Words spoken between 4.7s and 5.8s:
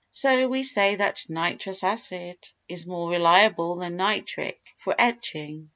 for etching.